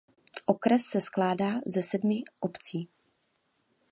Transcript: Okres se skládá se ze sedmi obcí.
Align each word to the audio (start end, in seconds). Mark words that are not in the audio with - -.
Okres 0.45 0.81
se 0.87 1.01
skládá 1.01 1.51
se 1.53 1.59
ze 1.65 1.83
sedmi 1.83 2.23
obcí. 2.39 2.89